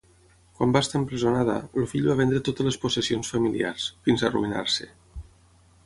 [0.59, 4.91] Quan va estar empresonada, el fill va vendre totes les possessions familiars, fins a arruïnar-se.